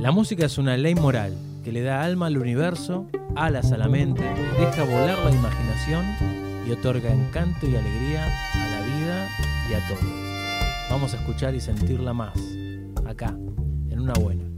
[0.00, 3.06] La música es una ley moral que le da alma al universo,
[3.36, 4.22] alas a la mente,
[4.58, 6.06] deja volar la imaginación
[6.66, 9.28] y otorga encanto y alegría a la vida
[9.70, 10.10] y a todo.
[10.88, 12.32] Vamos a escuchar y sentirla más,
[13.06, 13.36] acá,
[13.90, 14.49] en una buena.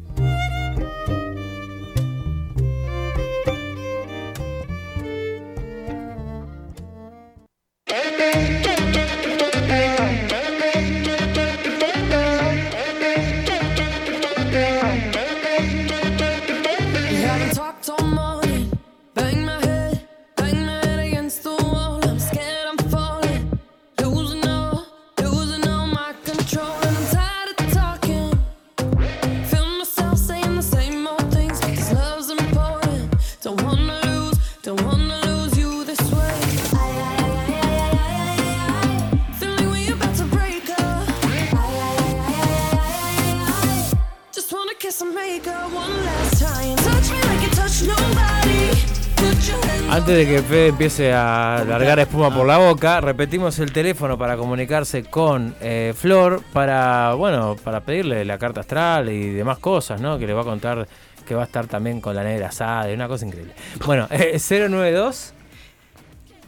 [49.93, 54.39] Antes de que Fede empiece a largar espuma por la boca, repetimos el teléfono para
[54.39, 60.19] comunicarse con eh, Flor para, bueno, para pedirle la carta astral y demás cosas, ¿no?
[60.19, 60.89] Que le va a contar
[61.27, 63.53] que va a estar también con la negra asada una cosa increíble.
[63.85, 65.35] Bueno, eh, 092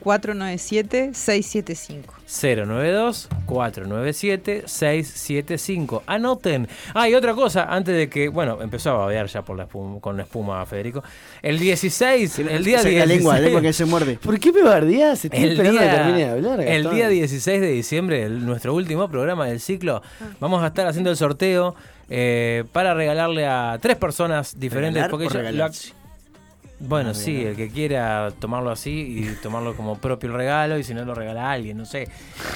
[0.05, 2.05] 497-675.
[2.27, 6.03] 092 497 675.
[6.07, 6.69] Anoten.
[6.95, 10.01] Ah, y otra cosa, antes de que, bueno, empezó a babear ya por la espuma-
[10.01, 11.03] con la espuma Federico.
[11.43, 12.99] El 16, el día Saca 16.
[12.99, 14.19] la lengua, la lengua que se muerde.
[14.23, 15.25] ¿Por qué me bardeás?
[15.25, 16.61] Estoy El esperando día, que termine de hablar.
[16.61, 16.95] el Gastón.
[16.97, 20.03] día 16 de diciembre, el- nuestro último programa del ciclo,
[20.41, 21.75] vamos a estar haciendo el sorteo
[22.11, 24.95] eh, para regalarle a tres personas diferentes.
[25.03, 25.89] ¿Regalar porque o ya- regalarse?
[25.91, 26.04] la-
[26.87, 30.95] bueno, sí, el que quiera tomarlo así y tomarlo como propio el regalo y si
[30.95, 32.09] no lo regala a alguien, no sé.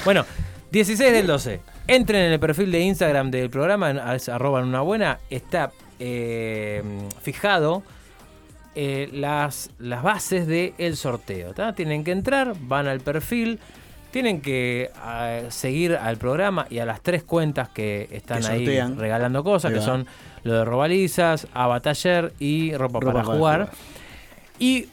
[0.05, 0.25] Bueno,
[0.71, 1.61] 16 del 12.
[1.87, 6.83] Entren en el perfil de Instagram del programa, es arroba en una buena, está eh,
[7.21, 7.83] fijado
[8.75, 11.53] eh, las, las bases del sorteo.
[11.53, 11.73] ¿tá?
[11.73, 13.59] Tienen que entrar, van al perfil,
[14.11, 18.79] tienen que ah, seguir al programa y a las tres cuentas que están Que ahí
[18.95, 20.05] regalando cosas, Ahí que son
[20.43, 23.59] lo de Robalizas, Abataller y Ropa, Ropa para, para jugar.
[23.65, 23.98] jugar.
[24.59, 24.87] Y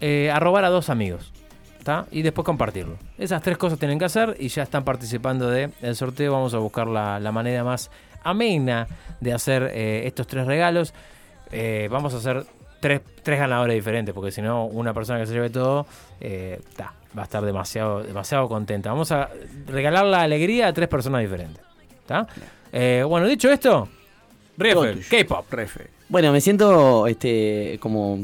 [0.00, 1.32] eh, arrobar a dos amigos.
[1.82, 2.06] ¿tá?
[2.10, 2.96] Y después compartirlo.
[3.18, 6.32] Esas tres cosas tienen que hacer y ya están participando del sorteo.
[6.32, 7.90] Vamos a buscar la, la manera más
[8.22, 8.86] amena
[9.20, 10.94] de hacer eh, estos tres regalos.
[11.52, 12.44] Eh, vamos a hacer
[12.80, 15.86] tres, tres ganadores diferentes, porque si no, una persona que se lleve todo
[16.20, 18.90] eh, ta, va a estar demasiado, demasiado contenta.
[18.90, 19.30] Vamos a
[19.66, 21.62] regalar la alegría a tres personas diferentes.
[22.06, 22.26] ¿tá?
[22.72, 23.88] Bueno, dicho esto.
[25.08, 25.52] K-pop.
[25.52, 25.88] Refe.
[26.08, 28.18] Bueno, me siento este como,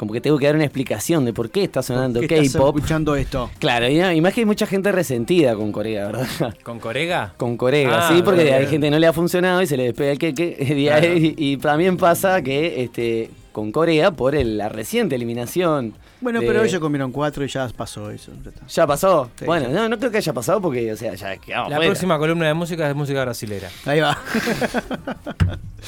[0.00, 2.74] como que tengo que dar una explicación de por qué está sonando ¿Qué estás K-pop.
[2.78, 3.50] escuchando esto?
[3.58, 6.54] Claro, y, y más que hay mucha gente resentida con Corea, ¿verdad?
[6.62, 7.34] ¿Con Corega?
[7.36, 9.76] Con Corea, Ah, sí, porque bien, hay gente que no le ha funcionado y se
[9.76, 10.56] le despega el queque.
[10.58, 11.06] Y, Claro.
[11.14, 15.92] y- y también pasa que este, con Corea, por el- la reciente eliminación.
[16.22, 18.32] Bueno, de- pero ellos comieron cuatro y ya pasó eso.
[18.42, 18.66] ya está.
[18.66, 19.30] ¿Ya pasó?
[19.38, 19.72] Sí, bueno, sí.
[19.74, 21.90] no, no creo que haya pasado porque, o sea, ya quedamos La fuera.
[21.90, 23.68] próxima columna de música es música brasilera.
[23.84, 24.16] Ahí va.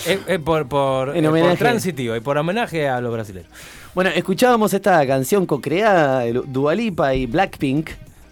[0.07, 1.57] Es, es por, por, En eh, por homenaje.
[1.59, 3.51] transitiva y por homenaje a los brasileños.
[3.95, 7.91] Bueno, escuchábamos esta canción co-creada de Dualipa y Blackpink,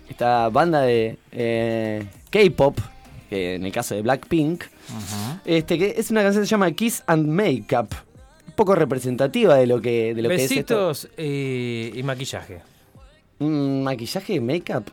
[0.08, 2.78] esta banda de eh, K-pop,
[3.28, 4.64] que en el caso de Blackpink,
[5.44, 7.92] este, que es una canción que se llama Kiss and Makeup,
[8.46, 10.88] un poco representativa de lo que, de lo que es esto.
[10.88, 12.62] Besitos y, y maquillaje.
[13.38, 14.84] Mm, ¿Maquillaje, make-up?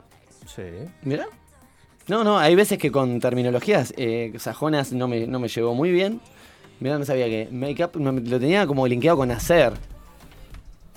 [0.54, 0.64] Sí.
[1.02, 1.28] Mira.
[2.08, 5.92] No, no, hay veces que con terminologías eh, sajonas no me, no me llegó muy
[5.92, 6.20] bien.
[6.82, 9.72] Mira, no sabía que make-up lo tenía como linkeado con hacer.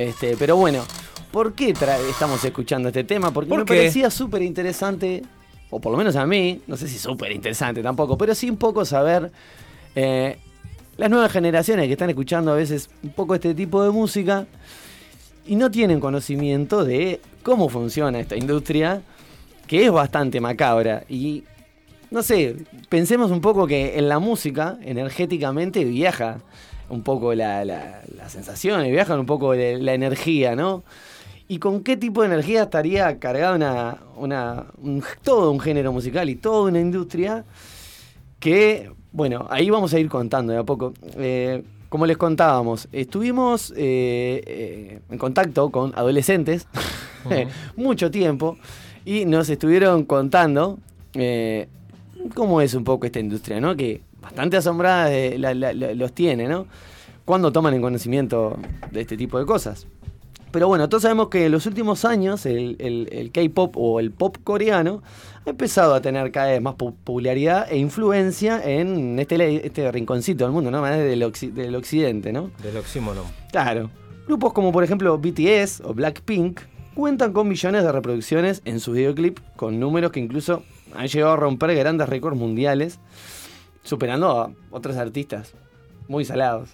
[0.01, 0.83] Este, pero bueno,
[1.31, 1.75] ¿por qué
[2.09, 3.33] estamos escuchando este tema?
[3.33, 3.75] Porque ¿Por me qué?
[3.75, 5.23] parecía súper interesante,
[5.69, 8.57] o por lo menos a mí, no sé si súper interesante tampoco, pero sí un
[8.57, 9.31] poco saber
[9.95, 10.39] eh,
[10.97, 14.47] las nuevas generaciones que están escuchando a veces un poco este tipo de música
[15.47, 19.03] y no tienen conocimiento de cómo funciona esta industria,
[19.67, 21.05] que es bastante macabra.
[21.11, 21.45] Y
[22.11, 22.57] no sé,
[22.89, 26.39] pensemos un poco que en la música, energéticamente, viaja
[26.91, 30.83] un poco la, la, las sensaciones, viajan un poco la, la energía, ¿no?
[31.49, 36.29] ¿Y con qué tipo de energía estaría cargada una, una, un- todo un género musical
[36.31, 37.45] y toda una industria
[38.39, 40.93] que, bueno, ahí vamos a ir contando de a poco.
[41.17, 46.69] Eh, como les contábamos, estuvimos eh, eh, en contacto con adolescentes
[47.77, 48.57] mucho tiempo
[49.05, 50.79] y nos estuvieron contando
[52.35, 53.75] cómo es un poco esta industria, ¿no?
[53.77, 56.67] Que bastante asombrada de- la- la- la- los tiene, ¿no?
[57.25, 58.57] Cuando toman en conocimiento
[58.91, 59.87] de este tipo de cosas.
[60.53, 64.11] Pero bueno, todos sabemos que en los últimos años el, el- el K-pop o el
[64.11, 65.01] pop coreano
[65.47, 70.45] ha empezado a tener cada vez más po- popularidad e influencia en este, este rinconcito
[70.45, 70.81] del mundo, ¿no?
[70.81, 72.51] Más del, occi- del occidente, ¿no?
[72.65, 73.25] Del oxímoron.
[73.53, 73.91] Claro.
[74.27, 76.61] Grupos como por ejemplo BTS o Blackpink
[76.95, 80.65] cuentan con millones de reproducciones en sus videoclips, con números que incluso
[80.97, 82.99] han llegado a romper grandes récords mundiales,
[83.83, 85.53] superando a otros artistas
[86.09, 86.71] muy salados.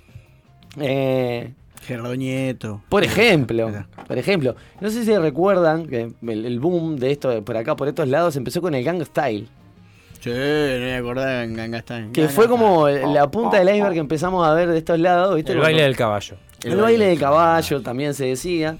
[0.78, 2.82] Eh, Gerardo Nieto.
[2.88, 3.70] por ejemplo,
[4.06, 7.76] por ejemplo, no sé si recuerdan que el, el boom de esto de por acá,
[7.76, 9.48] por estos lados, empezó con el Gang Style,
[10.26, 12.10] Sí, no me acordaba en Ganga Style.
[12.12, 12.48] que fue Style.
[12.48, 15.52] como la punta del iceberg que empezamos a ver de estos lados, ¿viste?
[15.52, 16.36] El baile del caballo.
[16.64, 18.76] El, baile del caballo también se decía.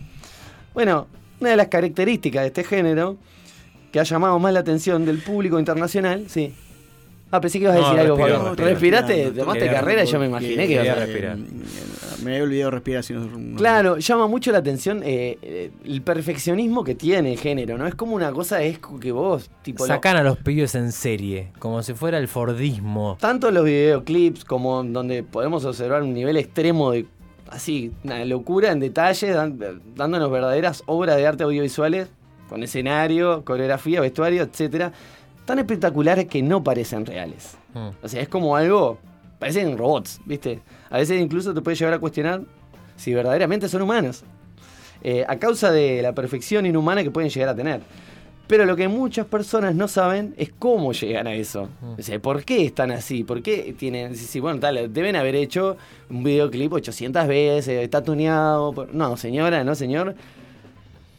[0.75, 1.06] Bueno,
[1.40, 3.17] una de las características de este género
[3.93, 6.52] que ha llamado más la atención del público internacional, sí.
[7.31, 8.49] Ah, pensé que ibas a No, decir algo, respiró, Pablo.
[8.50, 8.69] respiró.
[8.70, 9.25] ¿Respiraste?
[9.25, 10.05] No, no, ¿Tomaste carrera?
[10.05, 11.37] Yo me imaginé que ibas a respirar.
[11.38, 12.19] respirar.
[12.23, 13.02] Me había olvidado respirar.
[13.05, 17.76] Si no, Claro, llama mucho la atención eh, eh, el perfeccionismo que tiene el género,
[17.78, 17.87] ¿no?
[17.87, 19.87] Es como una cosa, es que vos, tipo...
[19.87, 23.19] Sacan a los pibes en serie, como si fuera el Fordismo.
[23.20, 27.06] tanto los videoclips como donde podemos observar un nivel extremo de
[27.50, 29.58] así, una locura en detalle, dan-
[29.94, 32.08] dándonos verdaderas obras de arte audiovisuales
[32.49, 34.93] con escenario, coreografía, vestuario, etcétera,
[35.47, 37.57] tan espectaculares que no parecen reales.
[37.75, 37.89] Mm.
[38.03, 38.99] O sea, es como algo,
[39.39, 40.61] parecen robots, ¿viste?
[40.91, 42.43] A veces incluso te puede llevar a cuestionar
[42.97, 44.25] si verdaderamente son humanos,
[45.03, 47.81] eh, a causa de la perfección inhumana que pueden llegar a tener.
[48.49, 51.69] Pero lo que muchas personas no saben es cómo llegan a eso.
[51.99, 53.25] O sea, ¿por qué están así?
[53.25, 54.15] ¿Por qué tienen.?
[54.17, 55.77] Si, bueno, tal, deben haber hecho
[56.09, 58.73] un videoclip 800 veces, está tuneado.
[58.73, 60.15] por- No, señora, no, señor.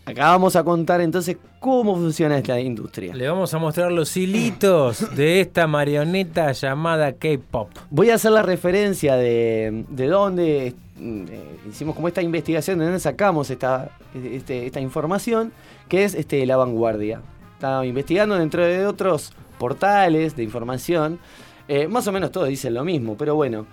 [0.07, 3.13] Acá vamos a contar entonces cómo funciona esta industria.
[3.13, 7.69] Le vamos a mostrar los hilitos de esta marioneta llamada K-pop.
[7.89, 10.67] Voy a hacer la referencia de, de dónde
[10.97, 15.51] eh, hicimos como esta investigación, de dónde sacamos esta, este- esta información,
[15.89, 17.19] que es este, La Vanguardia.
[17.55, 21.19] Estaba investigando dentro de otros portales de información.
[21.67, 23.65] Eh, más o menos todos dicen lo mismo, pero bueno,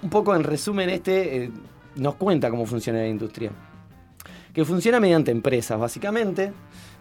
[0.00, 1.50] un poco en resumen este eh,
[1.96, 3.50] nos cuenta cómo funciona la industria.
[4.56, 6.50] Que funciona mediante empresas, básicamente.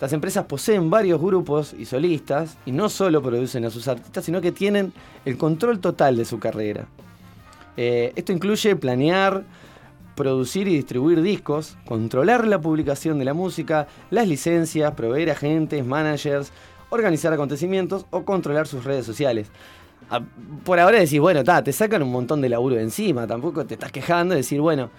[0.02, 4.42] Las empresas poseen varios grupos y solistas y no solo producen a sus artistas, sino
[4.42, 4.92] que tienen
[5.24, 6.86] el control total de su carrera.
[7.78, 9.46] Eh, esto incluye planear,
[10.18, 16.52] producir y distribuir discos, controlar la publicación de la música, las licencias, proveer agentes, managers,
[16.90, 19.48] organizar acontecimientos o controlar sus redes sociales.
[20.10, 20.20] Ah,
[20.66, 23.76] Por ahora decís, bueno, ta, te sacan un montón de laburo de encima, tampoco te
[23.76, 24.90] estás quejando de decir, bueno,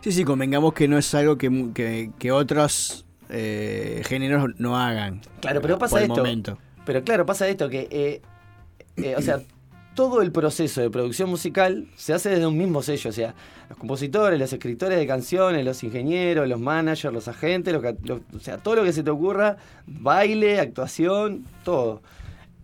[0.00, 5.20] Sí, sí, convengamos que no es algo que, que, que otros eh, géneros no hagan.
[5.40, 6.16] Claro, pero pasa esto.
[6.16, 6.58] momento.
[6.84, 8.22] Pero claro, pasa esto que, eh,
[8.96, 9.40] eh, o sea,
[9.94, 13.34] todo el proceso de producción musical se hace desde un mismo sello, o sea,
[13.68, 18.76] los compositores, los escritores de canciones, los ingenieros, los managers, los agentes, o sea, todo
[18.76, 22.00] lo que se te ocurra, baile, actuación, todo,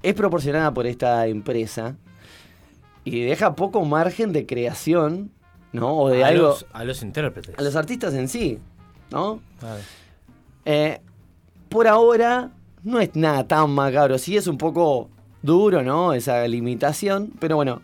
[0.03, 1.97] es proporcionada por esta empresa
[3.05, 5.31] y deja poco margen de creación,
[5.75, 5.97] ¿no?
[5.99, 7.59] O de a, algo los, a los intérpretes.
[7.59, 8.59] a los artistas en sí,
[9.11, 9.41] ¿no?
[9.59, 9.81] Claro.
[10.65, 11.01] Eh,
[11.69, 12.51] por ahora
[12.83, 14.17] no es nada tan macabro.
[14.19, 15.11] Sí es un poco
[15.43, 16.13] duro, ¿no?
[16.15, 17.33] Esa limitación.
[17.41, 17.83] Pero bueno,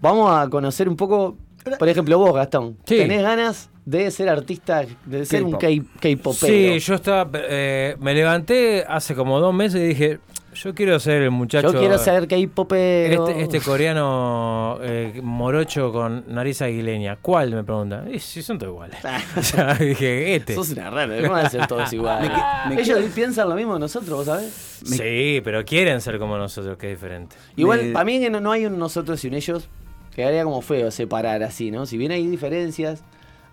[0.00, 1.36] vamos a conocer un poco.
[1.78, 2.76] Por ejemplo, vos, Gastón.
[2.84, 2.96] Sí.
[2.96, 6.34] ¿Tenés ganas de ser artista, de ser un K-popero?
[6.34, 7.30] Sí, yo estaba.
[7.34, 10.18] eh, me levanté hace como dos meses y dije:
[10.62, 11.72] Yo quiero ser el muchacho.
[11.72, 13.28] Yo quiero ser K-popero.
[13.28, 17.16] Este, este coreano eh, morocho con nariz aguileña.
[17.16, 17.54] ¿Cuál?
[17.54, 18.12] Me preguntan.
[18.12, 18.98] Y si son todos iguales.
[19.36, 20.54] o sea, dije, este.
[20.54, 22.30] Sos una rara, ¿cómo van a ser todos iguales?
[22.68, 24.80] Me que- me Ellos piensan lo mismo que nosotros, ¿vos sabés?
[24.84, 27.36] Sí, pero quieren ser como nosotros, que es diferente.
[27.56, 29.68] Igual, para mí que no, no hay un nosotros y un ellos,
[30.14, 31.86] quedaría como feo separar así, ¿no?
[31.86, 33.02] Si bien hay diferencias,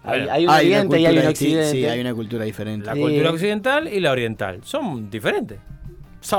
[0.04, 1.72] hay, Bueno, hay un oriente y hay un occidente.
[1.72, 2.86] Sí, hay una cultura diferente.
[2.86, 3.00] La Sí.
[3.02, 5.60] cultura occidental y la oriental son diferentes.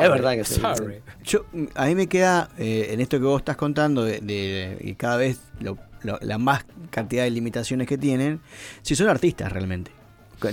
[0.02, 0.60] Es verdad que sí.
[0.60, 0.96] Sorry.
[1.24, 4.94] Yo, a mí me queda, eh, en esto que vos estás contando, de, de- y
[4.94, 8.40] cada vez lo- lo- la más cantidad de limitaciones que tienen,
[8.82, 9.90] si son artistas realmente.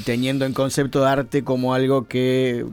[0.06, 2.66] Teniendo en concepto de arte como algo que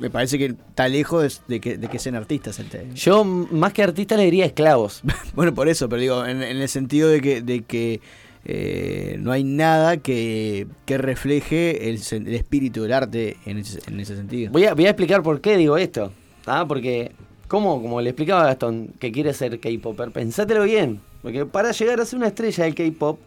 [0.00, 2.58] me parece que está lejos de, de que, de que sean artistas.
[2.58, 5.02] el- Yo, más que artista, le diría esclavos.
[5.34, 8.00] Bueno, por eso, pero digo, en, en el sentido de que, de que
[8.44, 11.96] eh, no hay nada que, que refleje el,
[12.34, 14.52] espíritu del arte en ese, en ese sentido.
[14.52, 16.12] Voy a, voy a explicar por qué digo esto.
[16.46, 16.64] ¿ah?
[16.66, 17.12] Porque,
[17.46, 21.00] como, como le explicaba a Gastón, que quiere ser K-Popper, pensátelo bien.
[21.22, 23.18] Porque para llegar a ser una estrella del K-Pop,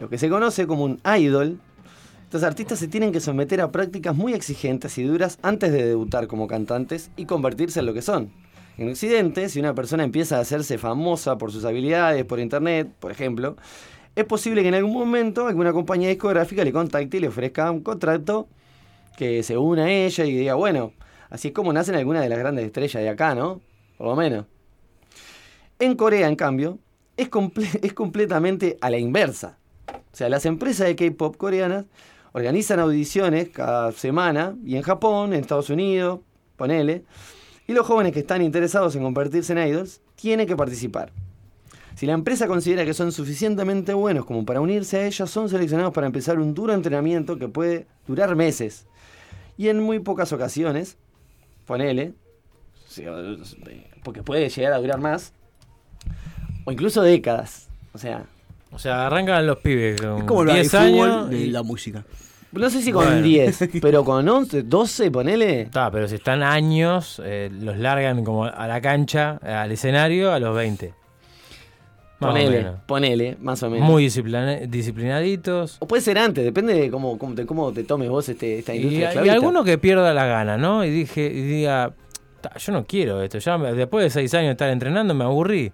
[0.00, 1.58] lo que se conoce como un idol,
[2.24, 6.28] estos artistas se tienen que someter a prácticas muy exigentes y duras antes de debutar
[6.28, 8.30] como cantantes y convertirse en lo que son.
[8.78, 13.12] En Occidente, si una persona empieza a hacerse famosa por sus habilidades por internet, por
[13.12, 13.56] ejemplo,
[14.14, 17.82] es posible que en algún momento alguna compañía discográfica le contacte y le ofrezca un
[17.82, 18.48] contrato
[19.16, 20.92] que se una a ella y diga, bueno,
[21.30, 23.60] así es como nacen algunas de las grandes estrellas de acá, ¿no?
[23.96, 24.46] Por lo menos.
[25.78, 26.78] En Corea, en cambio,
[27.16, 27.28] es,
[27.82, 29.58] es completamente a la inversa.
[29.88, 31.86] O sea, las empresas de K-pop coreanas
[32.32, 36.20] organizan audiciones cada semana y en Japón, en Estados Unidos,
[36.56, 37.04] ponele.
[37.66, 41.12] Y los jóvenes que están interesados en convertirse en idols tienen que participar.
[41.94, 45.92] Si la empresa considera que son suficientemente buenos como para unirse a ellas, son seleccionados
[45.92, 48.86] para empezar un duro entrenamiento que puede durar meses.
[49.56, 50.96] Y en muy pocas ocasiones,
[51.66, 52.14] ponele,
[52.88, 53.04] sí,
[54.02, 55.32] porque puede llegar a durar más,
[56.64, 57.68] o incluso décadas.
[57.92, 58.24] O sea,
[58.72, 61.30] O sea, arrancan los pibes Es con como lo del 10 fútbol años.
[61.30, 62.04] de y- la música.
[62.52, 63.22] no sé si con Bueno.
[63.22, 65.60] 10, pero con 11, 12, ponele.
[65.62, 70.32] Está, pero si están años, eh, los largan como a la cancha, eh, al escenario,
[70.32, 70.94] a los 20.
[72.28, 73.88] Ponele, ponele, más o menos.
[73.88, 75.76] Muy disciplina- disciplinaditos.
[75.80, 78.74] O puede ser antes, depende de cómo, cómo, te, cómo te tomes vos este, esta
[78.74, 79.34] Y, industria y esclavista.
[79.34, 80.84] alguno que pierda la gana, ¿no?
[80.84, 81.92] Y dije, y diga,
[82.40, 83.38] "Ta, yo no quiero esto.
[83.38, 85.72] Ya después de seis años de estar entrenando me aburrí.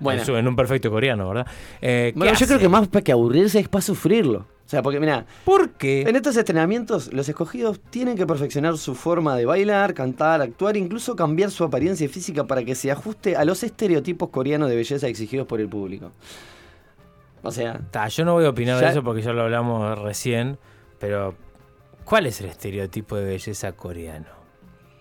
[0.00, 0.22] Bueno.
[0.36, 1.46] En un perfecto coreano, ¿verdad?
[1.80, 4.46] Eh, ¿qué Bueno, yo creo que más para que aburrirse es para sufrirlo.
[4.66, 6.02] O sea, porque mira, ¿Por qué?
[6.02, 11.14] en estos entrenamientos los escogidos tienen que perfeccionar su forma de bailar, cantar, actuar, incluso
[11.14, 15.46] cambiar su apariencia física para que se ajuste a los estereotipos coreanos de belleza exigidos
[15.46, 16.12] por el público.
[17.42, 19.98] O sea, Ta, yo no voy a opinar Ya- de eso porque ya lo hablamos
[19.98, 20.56] recién,
[20.98, 21.34] pero
[22.04, 24.26] ¿cuál es el estereotipo de belleza coreano?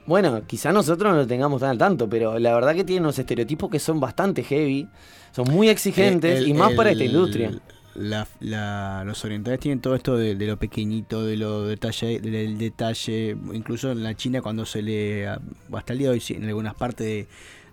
[0.06, 3.18] bueno, quizá nosotros no lo tengamos tan al tanto, pero la verdad que tienen unos
[3.18, 4.90] estereotipos que son bastante heavy,
[5.32, 7.52] son muy exigentes El- y más el- para esta industria.
[7.96, 12.58] La- la- los orientales tienen todo esto de, de lo pequeñito, de lo detalle, del
[12.58, 16.74] detalle, incluso en la China cuando se le, hasta el día de hoy, en algunas
[16.76, 17.28] partes de,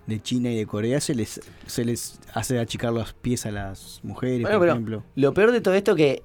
[0.07, 3.99] de China y de Corea se les, se les hace achicar los pies a las
[4.03, 5.03] mujeres, Bueno, por ejemplo.
[5.15, 6.23] Lo peor de todo esto que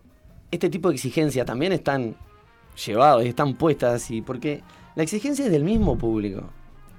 [0.50, 2.16] este tipo de exigencias también están
[2.86, 4.62] llevados y están puestas así, porque
[4.94, 6.50] la exigencia es del mismo público.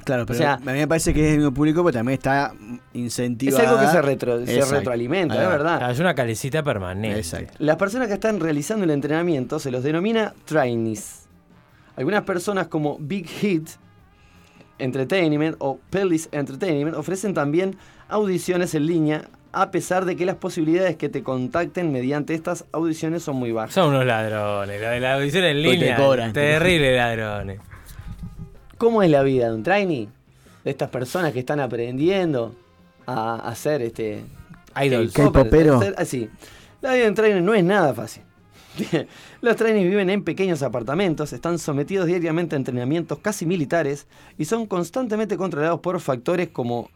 [0.07, 2.53] Claro, pero sea, a mí me parece que es el mismo público, pero también está
[2.93, 3.61] incentivada.
[3.63, 5.91] Es algo que se, retro- se retroalimenta, es verdad.
[5.91, 7.19] Es una calecita permanente.
[7.19, 7.53] Exacto.
[7.59, 11.27] Las personas que están realizando el entrenamiento se los denomina trainees.
[11.95, 13.69] Algunas personas como Big Hit
[14.79, 17.75] Entertainment o Pelis Entertainment ofrecen también
[18.09, 19.23] audiciones en línea
[19.53, 23.73] a pesar de que las posibilidades que te contacten mediante estas audiciones son muy bajas.
[23.73, 25.95] Son unos ladrones, la de la audición en Porque te línea.
[25.97, 26.33] cobran.
[26.33, 27.59] Terrible ladrones.
[28.77, 30.07] ¿Cómo es la vida de un trainee?
[30.63, 32.55] De estas personas que están aprendiendo
[33.05, 34.23] a hacer este
[34.81, 35.13] Idols.
[35.13, 35.81] K-popero.
[35.97, 36.29] así.
[36.81, 38.23] La vida de un trainee no es nada fácil.
[39.41, 44.05] Los trainees viven en pequeños apartamentos, están sometidos diariamente a entrenamientos casi militares
[44.37, 46.91] y son constantemente controlados por factores como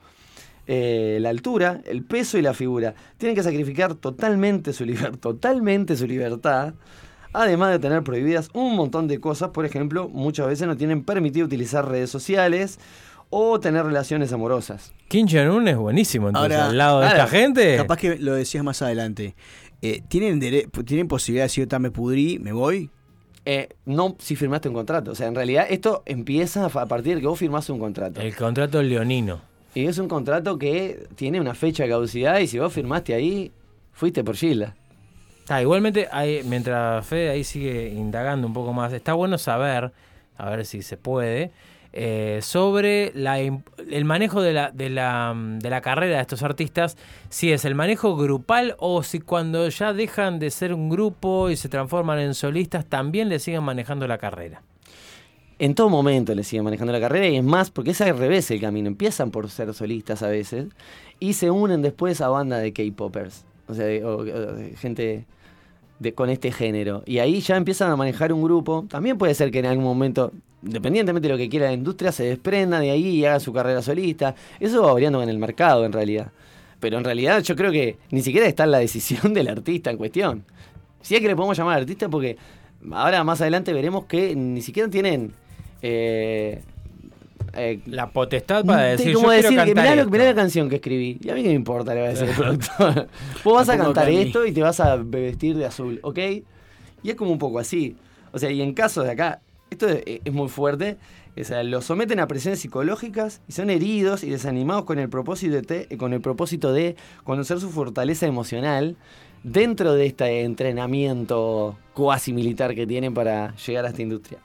[0.67, 2.93] eh, la altura, el peso y la figura.
[3.17, 6.75] Tienen que sacrificar totalmente su, liber- totalmente su libertad,
[7.33, 9.49] además de tener prohibidas un montón de cosas.
[9.49, 12.79] Por ejemplo, muchas veces no tienen permitido utilizar redes sociales
[13.29, 14.91] o tener relaciones amorosas.
[15.07, 17.77] Kim Jong-un es buenísimo, entonces, Ahora, al lado de claro, esta gente.
[17.77, 19.35] Capaz que lo decías más adelante.
[19.81, 22.89] Eh, ¿tienen, ¿Tienen posibilidad de decir, "Ta, me pudrí, me voy?
[23.45, 25.11] Eh, no si firmaste un contrato.
[25.11, 28.21] O sea, en realidad esto empieza a partir de que vos firmaste un contrato.
[28.21, 29.41] El contrato leonino.
[29.73, 33.51] Y es un contrato que tiene una fecha de caducidad y si vos firmaste ahí,
[33.93, 34.75] fuiste por Gilda.
[35.49, 36.07] Ah, igualmente,
[36.45, 39.91] mientras Fede ahí sigue indagando un poco más, está bueno saber,
[40.37, 41.51] a ver si se puede,
[41.93, 46.95] eh, sobre el manejo de la, carrera de estos artistas,
[47.29, 51.57] si es el manejo grupal o si cuando ya dejan de ser un grupo y
[51.57, 54.61] se transforman en solistas, también le siguen manejando la carrera.
[55.59, 58.49] En todo momento le siguen manejando la carrera y es más porque es al revés
[58.51, 58.87] el camino.
[58.87, 60.69] Empiezan por ser solistas a veces
[61.19, 63.45] y se unen después a banda de K-popers.
[63.71, 63.87] O sea,
[64.77, 65.25] gente
[66.13, 67.03] con este género.
[67.05, 68.85] Y ahí ya empiezan a manejar un grupo.
[68.89, 72.23] También puede ser que en algún momento, independientemente de lo que quiera la industria, se
[72.23, 74.35] desprenda de ahí y haga su carrera solista.
[74.59, 76.31] Eso va variando en el mercado en realidad.
[76.79, 79.97] Pero en realidad yo creo que ni siquiera está en la decisión del artista en
[79.97, 80.43] cuestión.
[81.01, 82.37] Si es que le podemos llamar artista porque
[82.91, 85.33] ahora más adelante veremos que ni siquiera tienen...
[85.81, 86.61] eh,
[87.53, 90.11] eh, La potestad para te- decir, como yo decir quiero que cantar mirá, lo- esto".
[90.11, 91.17] mirá la canción que escribí.
[91.21, 93.07] Y a mí qué me importa, le va a decir el productor.
[93.43, 96.19] Vos vas a cantar a esto y te vas a vestir de azul, ¿ok?
[97.03, 97.95] Y es como un poco así.
[98.31, 100.97] O sea, y en casos de acá, esto es, es muy fuerte.
[101.39, 105.55] O sea, los someten a presiones psicológicas y son heridos y desanimados con el propósito
[105.55, 108.97] de, te- con el propósito de conocer su fortaleza emocional
[109.43, 114.39] dentro de este entrenamiento cuasi militar que tienen para llegar a esta industria.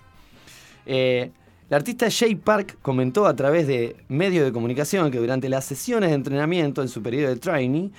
[0.87, 1.31] Eh,
[1.69, 6.11] la artista Jay Park comentó a través de medios de comunicación que durante las sesiones
[6.11, 7.91] de entrenamiento en su periodo de trainee,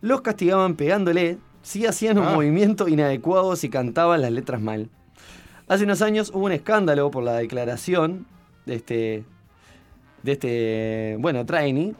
[0.00, 2.34] los castigaban pegándole, sí hacían un Ah.
[2.34, 4.88] movimiento inadecuado si cantaban las letras mal.
[5.68, 8.26] Hace unos años hubo un escándalo por la declaración
[8.66, 9.24] de este,
[10.22, 11.94] de este, bueno, trainee,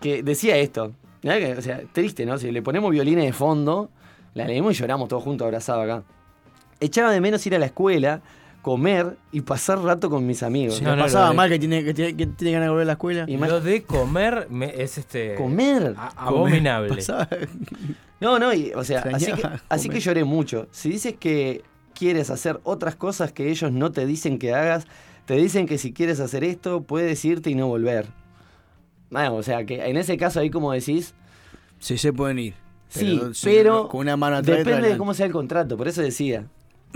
[0.00, 0.92] que decía esto.
[1.24, 2.36] O sea, triste, ¿no?
[2.38, 3.90] Si le ponemos violines de fondo,
[4.34, 6.02] la leemos y lloramos todos juntos abrazados acá.
[6.80, 8.20] Echaba de menos ir a la escuela,
[8.64, 10.76] comer y pasar rato con mis amigos.
[10.78, 12.82] Si No, no, pasaba de- mal que tiene, que tiene, que tiene ganas de volver
[12.82, 13.24] a la escuela.
[13.28, 15.34] Y Lo de comer me- es este.
[15.36, 15.94] Comer.
[16.16, 16.88] abominable.
[16.96, 17.28] Pasaba-
[18.20, 20.66] No, no, y, o sea, así que, así que lloré mucho.
[20.72, 21.62] Si dices que
[21.94, 24.86] quieres hacer otras cosas que ellos no te dicen que hagas,
[25.26, 28.06] te dicen que si quieres hacer esto, puedes irte y no volver.
[29.10, 31.14] Bueno, o sea, que en ese caso ahí como decís,
[31.78, 32.54] Sí se pueden ir.
[32.88, 35.76] sí, sí, pero con una mano atrás y otra depende de cómo sea el contrato,
[35.76, 36.46] por eso decía.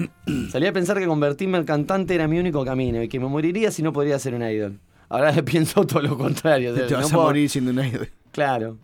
[0.50, 3.70] Salía a pensar que convertirme en cantante era mi único camino y que me moriría
[3.70, 4.78] si no podría ser un idol.
[5.08, 6.74] Ahora pienso todo lo contrario.
[6.74, 8.08] Te vas no a morir siendo un idol.
[8.32, 8.76] Claro.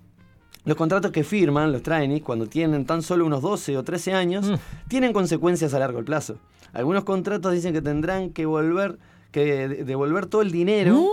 [0.65, 4.49] Los contratos que firman los trainees cuando tienen tan solo unos 12 o 13 años
[4.51, 4.55] Mm.
[4.89, 6.39] tienen consecuencias a largo plazo.
[6.73, 8.99] Algunos contratos dicen que tendrán que volver
[9.31, 11.07] que de- devolver todo el dinero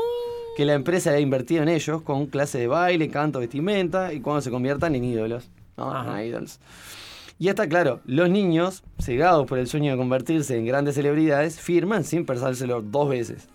[0.55, 4.41] que la empresa ha invertido en ellos con clase de baile, canto, vestimenta y cuando
[4.41, 5.49] se conviertan en ídolos.
[5.77, 5.91] ¿no?
[5.91, 6.21] Ajá.
[6.21, 6.59] En idols.
[7.41, 12.03] Y está claro, los niños, cegados por el sueño de convertirse en grandes celebridades, firman
[12.03, 13.47] sin pensárselo dos veces.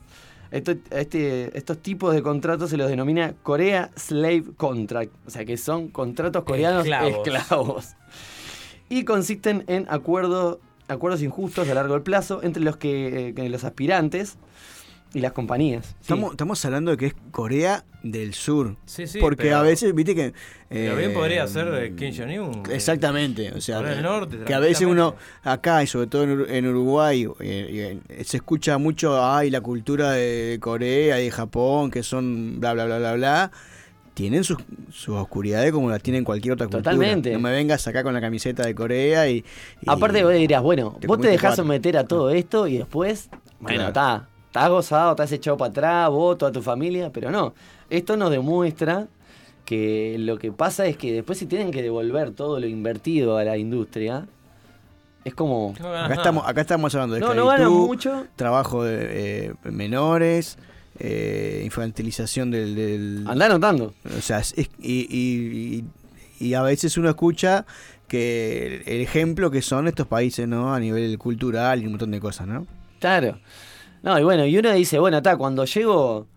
[0.50, 5.56] Esto- este- estos tipos de contratos se los denomina Korea Slave Contract, o sea que
[5.56, 7.12] son contratos coreanos Esclavos.
[7.28, 7.86] esclavos.
[8.88, 13.62] Y consisten en acuerdos, acuerdos injustos a largo plazo entre los que, eh, que los
[13.62, 14.36] aspirantes
[15.14, 15.86] y las compañías.
[15.86, 15.94] Sí.
[16.02, 18.76] Estamos, estamos hablando de que es Corea del Sur.
[18.84, 19.18] Sí, sí.
[19.18, 20.32] porque pero- a veces, viste que.
[20.68, 22.62] Pero eh, bien podría ser Kim Jong-un.
[22.70, 26.24] Exactamente, o sea, Corea del que- Norte, que a veces uno acá y sobre todo
[26.24, 31.24] en, Ur- en Uruguay eh, eh, se escucha mucho, ay, la cultura de Corea y
[31.24, 33.50] de Japón, que son bla, bla, bla, bla, bla.
[34.14, 34.56] Tienen sus,
[34.90, 36.82] sus oscuridades como las tienen cualquier otra cultura.
[36.84, 37.32] Totalmente.
[37.32, 39.36] No me vengas acá con la camiseta de Corea y...
[39.38, 39.44] y-
[39.86, 41.64] Aparte vos dirás, bueno, te vos te dejás cuatro.
[41.64, 43.28] someter a todo esto y después,
[43.60, 44.26] bueno, Claro.
[44.56, 47.54] Está, estás gozado, estás echado para atrás, vos, toda tu familia, pero no.
[47.90, 49.06] Esto nos demuestra
[49.64, 53.44] que lo que pasa es que después si tienen que devolver todo lo invertido a
[53.44, 54.26] la industria,
[55.24, 55.74] es como...
[55.80, 58.26] Acá estamos, acá estamos hablando de No, no ganan esclavitud, mucho.
[58.36, 60.56] trabajo de eh, menores,
[61.00, 62.74] eh, infantilización del...
[62.76, 63.92] del- Andá anotando.
[64.16, 65.84] O sea, es- es- y, y-
[66.38, 67.66] y- y a veces uno escucha
[68.06, 70.72] que el ejemplo que son estos países, ¿no?
[70.72, 72.66] A nivel cultural y un montón de cosas, ¿no?
[73.00, 73.38] Claro.
[74.06, 76.28] No, y bueno, y uno dice, bueno, está, cuando llego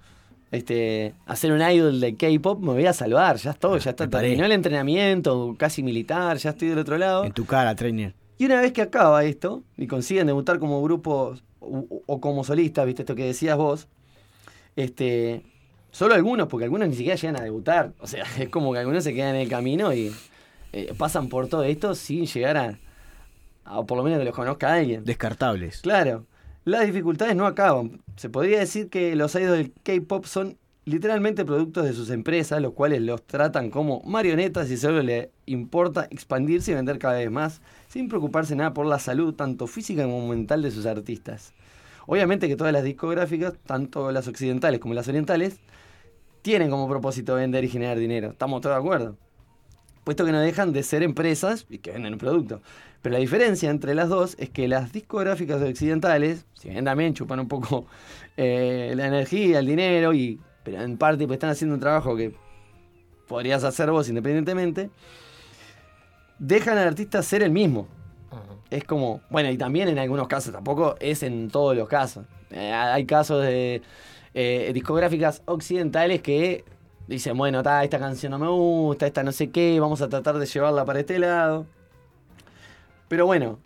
[0.49, 4.10] este, a ser un idol de K-pop, me voy a salvar, ya estoy, ya está,
[4.10, 7.25] terminó el entrenamiento, casi militar, ya estoy del otro lado.
[7.25, 8.15] En tu cara, trainer.
[8.39, 12.88] Y una vez que acaba esto y consiguen debutar como grupo o, o como solistas,
[12.88, 13.88] viste esto que decías vos,
[14.75, 15.43] este,
[15.91, 17.93] solo algunos, porque algunos ni siquiera llegan a debutar.
[17.99, 20.12] O sea, es como que algunos se quedan en el camino y
[20.73, 22.79] eh, pasan por todo esto sin llegar a,
[23.63, 25.05] a, por lo menos que los conozca alguien.
[25.05, 25.82] Descartables.
[25.82, 26.25] Claro,
[26.65, 28.02] las dificultades no acaban.
[28.15, 32.74] Se podría decir que los idols del K-pop son literalmente productos de sus empresas, los
[32.74, 37.62] cuales los tratan como marionetas y solo le importa expandirse y vender cada vez más,
[37.88, 41.54] sin preocuparse nada por la salud, tanto física como mental de sus artistas.
[42.08, 45.60] Obviamente que todas las discográficas, tanto las occidentales como las orientales,
[46.41, 48.30] tienen como propósito vender y generar dinero.
[48.30, 49.15] ¿Estamos todos de acuerdo?
[50.04, 52.62] Puesto que no dejan de ser empresas y que venden un producto.
[53.02, 57.40] Pero la diferencia entre las dos es que las discográficas occidentales, si bien también chupan
[57.40, 57.86] un poco
[58.38, 62.34] eh, la energía, el dinero, y, pero en parte pues están haciendo un trabajo que
[63.28, 64.90] podrías hacer vos independientemente,
[66.40, 67.88] dejan al artista ser el mismo.
[68.70, 72.26] Es como, bueno, y también en algunos casos, tampoco es en todos los casos.
[72.52, 73.82] Eh, hay casos de
[74.34, 76.64] eh, discográficas occidentales que
[77.08, 80.38] dicen, bueno, ta, esta canción no me gusta, esta no sé qué, vamos a tratar
[80.38, 81.66] de llevarla para este lado.
[83.10, 83.60] Pero bueno,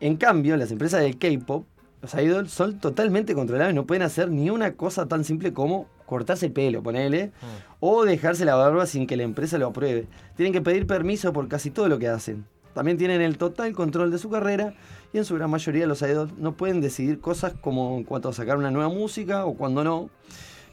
[0.00, 1.66] en cambio, las empresas del K-pop,
[2.02, 6.46] los idols, son totalmente controlables, no pueden hacer ni una cosa tan simple como cortarse
[6.46, 7.32] el pelo, ponele,
[7.80, 10.06] o dejarse la barba sin que la empresa lo apruebe.
[10.36, 12.46] Tienen que pedir permiso por casi todo lo que hacen.
[12.74, 14.74] También tienen el total control de su carrera
[15.12, 18.32] y en su gran mayoría los idols no pueden decidir cosas como en cuanto a
[18.32, 20.10] sacar una nueva música o cuando no.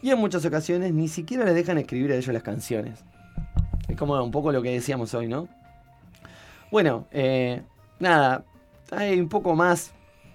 [0.02, 3.04] Y en muchas ocasiones ni siquiera les dejan escribir a ellos las canciones.
[3.88, 5.48] Es como un poco lo que decíamos hoy, ¿no?
[6.72, 7.64] Bueno, eh,
[8.00, 8.44] nada,
[8.92, 9.94] hay un poco más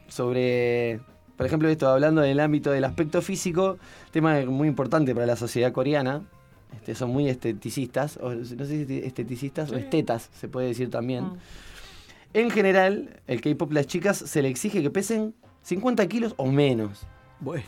[0.09, 1.01] sobre,
[1.37, 3.79] por ejemplo, esto hablando del ámbito del aspecto físico,
[4.11, 6.23] tema muy importante para la sociedad coreana.
[6.75, 11.25] Este, son muy esteticistas, o no sé si esteticistas o estetas, se puede decir también.
[11.25, 11.39] Mm.
[12.33, 17.07] En general, el K-pop, las chicas se le exige que pesen 50 kilos o menos.
[17.41, 17.65] Bueno.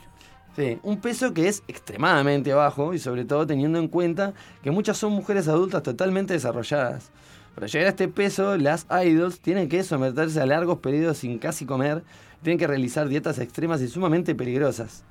[0.54, 4.98] Sí, un peso que es extremadamente bajo y sobre todo teniendo en cuenta que muchas
[4.98, 7.10] son mujeres adultas totalmente desarrolladas.
[7.54, 11.66] Para llegar a este peso, las idols tienen que someterse a largos periodos sin casi
[11.66, 12.02] comer,
[12.42, 15.04] tienen que realizar dietas extremas y sumamente peligrosas.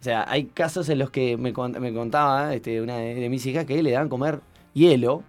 [0.00, 3.44] O sea, hay casos en los que me, cont- me contaba este, una de, mis
[3.46, 4.40] hijas que le daban comer
[4.74, 5.22] hielo.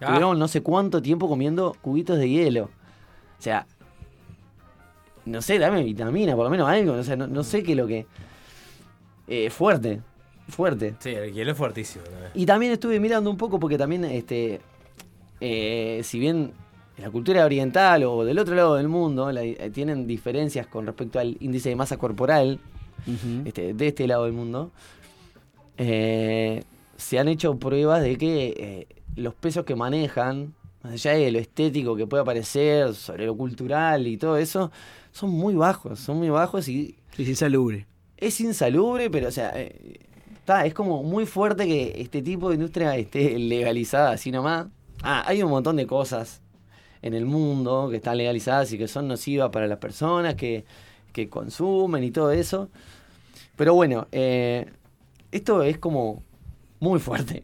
[0.00, 0.06] Ah.
[0.06, 2.64] Tuvieron no sé cuánto tiempo comiendo cubitos de hielo.
[2.64, 3.66] O sea,
[5.24, 6.92] no sé, dame vitamina, por lo menos algo.
[6.94, 8.06] O sea, no, no sé qué es lo que.
[9.26, 10.00] Eh, fuerte,
[10.48, 10.94] fuerte.
[11.00, 12.04] Sí, el hielo es fuertísimo.
[12.04, 12.30] también.
[12.34, 14.60] Y también estuve mirando un poco porque también, este,
[15.40, 16.52] eh, si bien
[16.96, 20.84] en la cultura oriental o del otro lado del mundo la- eh, tienen diferencias con
[20.86, 22.58] respecto al índice de masa corporal
[23.44, 24.70] este, de este lado del mundo,
[25.76, 26.62] eh,
[26.96, 31.96] se han hecho pruebas de que los pesos que manejan, más allá de lo estético
[31.96, 34.70] que puede aparecer, sobre lo cultural y todo eso,
[35.12, 37.86] son muy bajos, son muy bajos y Sí, sí, salubre.
[38.16, 39.50] es insalubre, pero o sea,
[40.36, 44.66] está, es como muy fuerte que este tipo de industria esté legalizada así nomás.
[45.02, 46.42] Ah, hay un montón de cosas
[47.02, 50.64] en el mundo que están legalizadas y que son nocivas para las personas que,
[51.12, 52.68] que consumen y todo eso.
[53.56, 54.66] Pero bueno, eh,
[55.32, 56.22] esto es como
[56.80, 57.42] muy fuerte,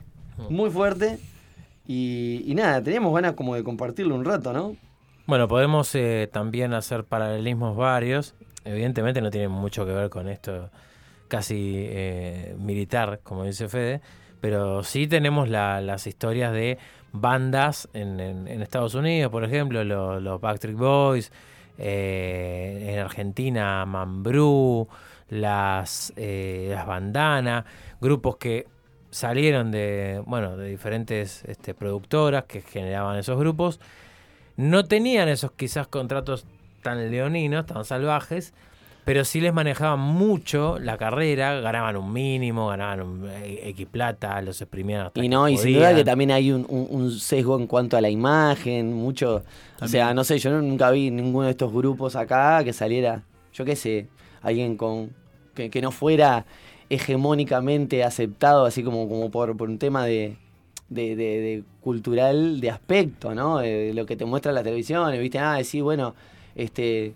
[0.48, 1.18] muy fuerte.
[1.86, 4.76] Y, y nada, teníamos ganas como de compartirlo un rato, ¿no?
[5.26, 8.34] Bueno, podemos eh, también hacer paralelismos varios.
[8.64, 10.70] Evidentemente no tiene mucho que ver con esto
[11.28, 14.00] casi eh, militar, como dice Fede,
[14.44, 16.76] pero sí tenemos la- las historias de
[17.12, 18.20] bandas en,
[18.60, 21.32] Estados Unidos, por ejemplo, lo- los Backstreet Boys,
[21.78, 24.86] eh, en Argentina Mambrú,
[25.30, 27.64] las, eh, las Bandana,
[28.02, 28.66] grupos que
[29.08, 33.80] salieron de, bueno, de diferentes este, productoras que generaban esos grupos.
[34.58, 36.44] No tenían esos quizás contratos
[36.82, 38.52] tan leoninos, tan salvajes,
[39.04, 44.40] pero sí les manejaban mucho la carrera, ganaban un mínimo, ganaban un eh, X plata,
[44.42, 47.10] los exprimían hasta Y que no, y sin duda que también hay un, un- un
[47.12, 49.42] sesgo en cuanto a la imagen, mucho.
[49.80, 53.64] O sea, no sé, yo nunca vi ninguno de estos grupos acá que saliera, yo
[53.64, 54.06] qué sé,
[54.40, 55.10] alguien con
[55.54, 56.46] que, que no fuera
[56.88, 60.36] hegemónicamente aceptado, así como, como por, por un tema de,
[60.88, 63.58] de, de- de cultural de aspecto, ¿no?
[63.58, 65.38] De, de lo que te muestra la televisión, ¿viste?
[65.38, 66.14] Ah, sí, bueno,
[66.54, 67.14] este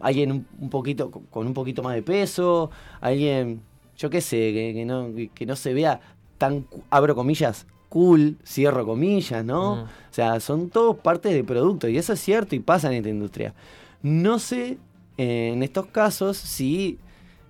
[0.00, 3.60] alguien un, poquito con- un poquito más de peso, alguien,
[3.96, 6.00] yo qué sé, que, que no, que no se vea
[6.38, 9.76] tan, abro comillas, cool, cierro comillas, ¿no?
[9.76, 9.80] Mm.
[9.80, 13.08] O sea, son todos partes de producto y eso es cierto y pasa en esta
[13.08, 13.54] industria.
[14.02, 14.78] No sé
[15.18, 16.98] eh, en estos casos si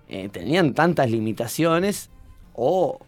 [0.09, 2.11] eh, tenían tantas limitaciones
[2.55, 2.99] o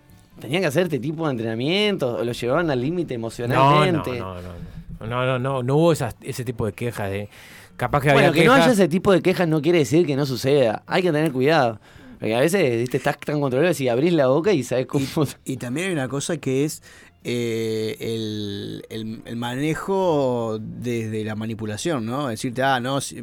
[0.40, 4.18] tenían que hacer este tipo de entrenamientos o lo llevaban al límite No, no, emocionalmente.
[4.18, 7.28] no, no, no, no, no, no, no hubo esas- ese tipo de quejas de
[7.76, 10.16] capaz que Bueno, había que no haya ese tipo de quejas no quiere decir que
[10.16, 10.82] no suceda.
[10.86, 11.80] Hay que tener cuidado.
[12.18, 12.98] Porque a veces ¿viste?
[12.98, 15.04] estás tan controlado si abrís la boca y sabes cómo.
[15.44, 16.82] Y también hay una cosa que es
[17.24, 22.28] eh, el, el- el manejo desde la manipulación, ¿no?
[22.28, 23.22] Decirte, ah, no, si-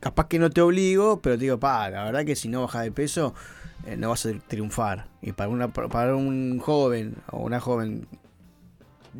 [0.00, 2.82] capaz que no te obligo, pero te digo, pa, la verdad que si no bajas
[2.84, 3.34] de peso,
[3.86, 5.06] eh, no vas a triunfar.
[5.22, 8.06] Y para, una, para un joven o una joven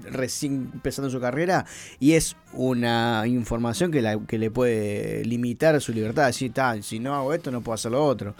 [0.04, 1.66] recién empezando su carrera
[2.00, 6.26] y es una información que, la- que le puede limitar su libertad.
[6.26, 8.34] Decir, "Ta, si no hago esto, no puedo hacer lo otro.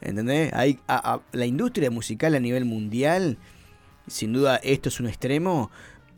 [0.00, 0.52] ¿Entendés?
[0.52, 0.78] Hay,
[1.32, 3.38] la industria musical a nivel mundial,
[4.06, 5.70] sin duda esto es un extremo,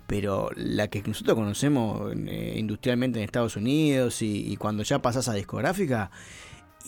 [0.09, 5.29] pero la que nosotros conocemos eh, industrialmente en Estados Unidos y, y cuando ya pasas
[5.29, 6.11] a discográfica,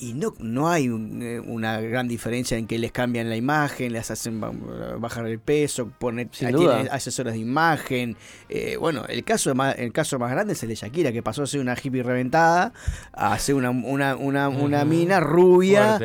[0.00, 3.92] y no, no hay un, eh, una gran diferencia en que les cambian la imagen,
[3.92, 4.52] les hacen ba-
[4.98, 8.16] bajar el peso, poner Sin tienen asesores de imagen.
[8.48, 11.42] eh, bueno, el caso, más, el caso más grande es el de Shakira, que pasó
[11.42, 12.72] a ser una hippie reventada
[13.12, 15.98] a ser una, una, una, una mina rubia.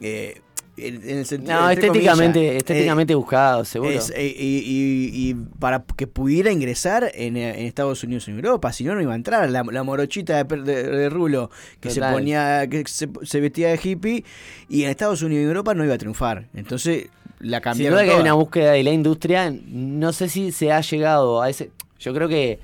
[0.00, 0.40] ¿eh?
[0.86, 3.90] En, el sentido, No, estéticamente, comillas, eh, estéticamente buscado, seguro.
[3.90, 8.30] es, eh, y, y- y para que pudiera ingresar en, eh, en Estados Unidos y
[8.32, 9.48] en Europa, si no, no iba a entrar.
[9.50, 13.80] La, la morochita de, de- de Rulo que se ponía, que se, se vestía de
[13.82, 14.24] hippie,
[14.68, 16.46] y en Estados Unidos y en Europa no iba a triunfar.
[16.54, 17.08] Entonces
[17.40, 17.98] la Sin cambiaron.
[17.98, 19.52] duda que hay una búsqueda de la industria.
[19.66, 21.70] No sé si se ha llegado a ese.
[22.00, 22.58] Yo creo que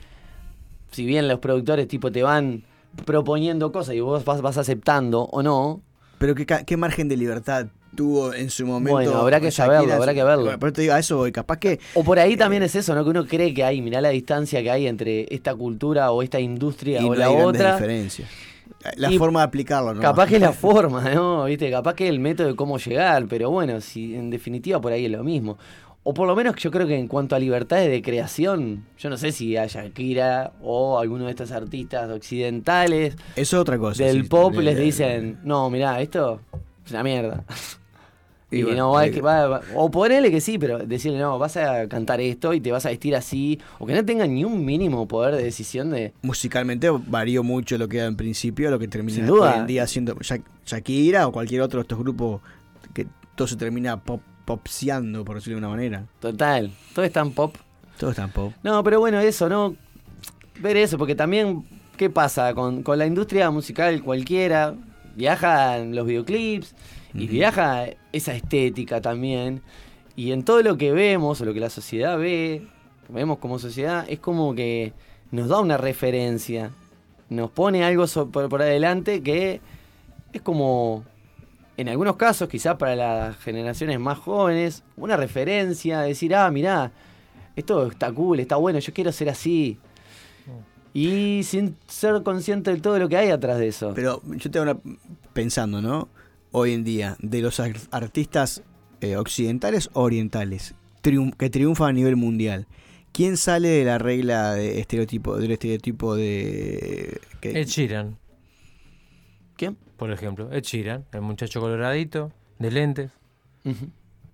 [0.92, 2.62] si bien los productores tipo te van
[3.04, 5.80] proponiendo cosas y vos vas, vas aceptando o no,
[6.18, 8.92] Pero ¿qué, qué margen de libertad tuvo en su momento.
[8.92, 9.76] Bueno, habrá que Shakira?
[9.78, 10.50] saberlo, habrá que verlo.
[10.50, 11.32] Eso te digo, a eso voy.
[11.32, 11.80] Capaz que.
[11.94, 13.04] O por ahí también es eso, ¿no?
[13.04, 16.40] Que uno cree que hay, mirá la distancia que hay entre esta cultura o esta
[16.40, 17.72] industria y o no la hay otra.
[17.74, 18.28] diferencias.
[18.96, 20.00] La Y forma de aplicarlo, ¿no?
[20.00, 21.44] Capaz que es la forma, ¿no?
[21.44, 21.70] ¿Viste?
[21.70, 25.06] Capaz que es el método de cómo llegar, pero bueno, si en definitiva por ahí
[25.06, 25.56] es lo mismo.
[26.06, 29.16] O por lo menos yo creo que en cuanto a libertades de creación, yo no
[29.16, 34.04] sé si a Shakira o alguno de estos artistas occidentales es otra cosa.
[34.04, 36.40] del sí, pop les dicen, no, mirá, esto
[36.84, 37.44] es una mierda.
[38.54, 41.18] Y, Y bueno, no, va, hay que va- va- o ponerle que sí, pero decirle,
[41.18, 44.26] no, vas a cantar esto y te vas a vestir así, o que no tenga
[44.26, 46.12] ni un mínimo poder de decisión de...
[46.22, 50.40] Musicalmente varió mucho lo que era en principio lo que termina hoy en día Sha-
[50.66, 52.40] Shakira o cualquier otro de estos grupos
[52.92, 56.06] que todo se termina pop, popseando, por decirlo de una manera.
[56.20, 57.56] Total, todo es tan pop.
[57.98, 58.52] Todo está en pop.
[58.62, 59.76] No, pero bueno, eso, ¿no?
[60.60, 61.64] Ver eso, porque también,
[61.96, 62.54] ¿qué pasa?
[62.54, 64.74] Con, con la industria musical cualquiera,
[65.16, 66.74] viajan los videoclips
[67.14, 69.62] y viaja esa estética también.
[70.16, 72.66] Y en todo lo que vemos, o lo que la sociedad ve,
[73.08, 74.92] vemos como sociedad, es como que
[75.30, 76.70] nos da una referencia,
[77.28, 79.60] nos pone algo so- por, por adelante que
[80.32, 81.04] es como,
[81.76, 86.92] en algunos casos, quizás para las generaciones más jóvenes, una referencia, decir, ah, mirá,
[87.56, 89.78] esto está cool, está bueno, yo quiero ser así.
[90.92, 93.92] Y sin ser consciente de todo lo que hay atrás de eso.
[93.94, 94.76] Pero yo te una
[95.32, 96.08] pensando, ¿no?
[96.56, 98.62] Hoy en día, de los ar- artistas
[99.00, 102.68] eh, occidentales o orientales triun- que triunfan a nivel mundial,
[103.10, 108.16] ¿quién sale de la regla de estereotipo, del estereotipo de que- Ed Sheeran,
[109.56, 109.76] ¿Quién?
[109.96, 110.50] por ejemplo.
[110.52, 113.10] Ed Sheeran, el muchacho coloradito, de lentes,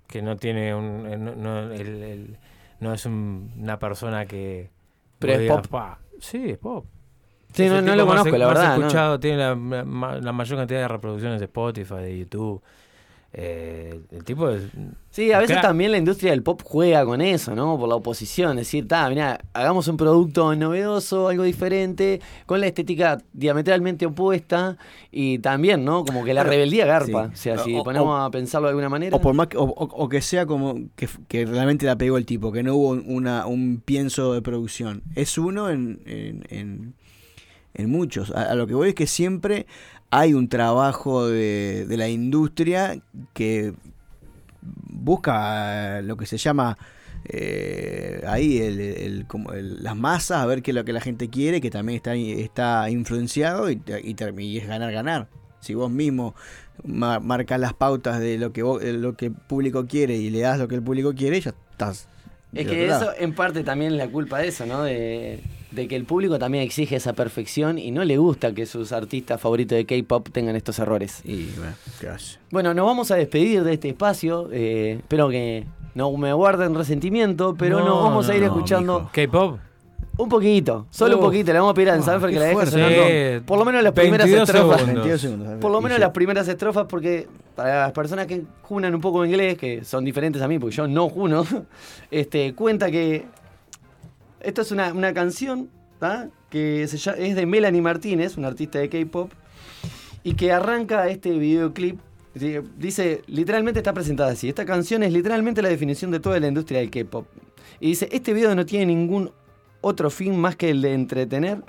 [0.07, 1.07] que no tiene un.
[1.07, 2.37] eh, No, no- el- el-
[2.81, 4.69] no es un- una persona que.
[5.19, 5.71] Pero es digas, pop.
[5.71, 6.01] "Pa".
[6.21, 6.85] Sí, es pop.
[7.53, 8.77] Sí, no, no lo conozco, la verdad.
[8.77, 8.87] ¿no?
[8.87, 12.63] escuchado, tiene la, ma- la mayor cantidad de reproducciones de Spotify, de YouTube.
[13.33, 14.65] Eh, el tipo es.
[15.11, 15.63] Sí, a veces Crack.
[15.69, 17.79] también la industria del pop juega con eso, ¿no?
[17.79, 18.59] Por la oposición.
[18.59, 24.77] Es decir, ta, mirá, hagamos un producto novedoso, algo diferente, con la estética diametralmente opuesta.
[25.13, 26.05] Y también, ¿no?
[26.05, 27.27] Como que la rebeldía garpa.
[27.29, 27.33] sí.
[27.33, 29.17] O sea, si O- ponemos o- a pensarlo de alguna manera.
[29.17, 29.73] O por más que, o, o-
[30.05, 30.75] o que sea como
[31.29, 35.03] que, realmente la pegó el tipo, que no hubo una, un pienso de producción.
[35.15, 36.95] Es uno en, en, en-
[37.75, 38.31] en muchos.
[38.33, 39.67] A, a lo que voy es que siempre
[40.11, 43.01] hay un trabajo de, de la industria
[43.33, 43.75] que
[44.63, 46.77] busca lo que se llama
[47.25, 51.01] eh, ahí el, el- como el- las masas, a ver qué es lo que la
[51.01, 55.29] gente quiere, que también está, está influenciado y, y, y es ganar, ganar.
[55.61, 56.35] Si vos mismo
[56.85, 60.41] ma- marcas las pautas de lo que vos- lo que el público quiere y le
[60.41, 62.09] das lo que el público quiere, ya estás.
[62.53, 64.83] Es que eso en parte también es la culpa de eso, ¿no?
[64.83, 68.93] De, de que el público también exige esa perfección y no le gusta que sus
[68.93, 71.21] artistas favoritos de K-pop tengan estos errores.
[71.25, 71.75] Y bueno.
[72.51, 74.49] Bueno, nos vamos a despedir de este espacio.
[74.53, 79.11] eh, espero que no me guarden resentimiento, pero No, nos vamos a ir no, escuchando
[79.13, 79.59] K-pop.
[80.17, 81.53] un poquito, solo un poquito.
[81.53, 82.03] Le vamos a pedir a qué
[82.33, 83.03] que la deje sonando.
[83.39, 84.77] Sí, Por lo menos las primeras 22 estrofas.
[84.81, 85.05] segundos.
[85.05, 85.61] 22 segundos.
[85.61, 89.57] Por lo menos las primeras estrofas, porque para las personas que junan un poco inglés,
[89.57, 91.45] que son diferentes a mí, porque yo no juno,
[92.11, 93.27] este, cuenta que
[94.41, 95.69] esto es una, una canción
[96.49, 99.31] que es de Melanie Martínez, una artista de K-pop,
[100.23, 101.99] y que arranca este videoclip.
[102.35, 104.49] di- Dice, literalmente está presentada así.
[104.49, 107.27] Esta canción es literalmente la definición de toda la industria del K-pop.
[107.81, 109.31] Y dice, este video no tiene ningún
[109.83, 111.63] otro fin más que el de entretener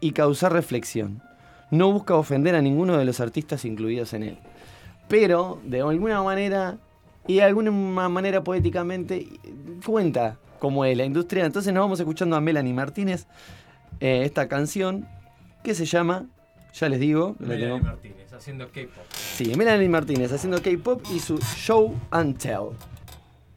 [0.00, 1.22] y causar reflexión.
[1.70, 4.38] No busca ofender a ninguno de los artistas incluidos en él.
[5.08, 6.78] Pero, de alguna manera,
[7.26, 7.70] y de alguna
[8.08, 9.26] manera poéticamente,
[9.84, 11.44] cuenta cómo es la industria.
[11.44, 13.26] Entonces nos vamos escuchando a Melanie Martínez
[14.00, 15.06] eh, esta canción
[15.62, 16.26] que se llama,
[16.74, 19.04] ya les digo, la Melanie tengo- Martínez haciendo K-pop.
[19.12, 22.70] sí, Melanie Martínez haciendo K-pop y su Show and Tell.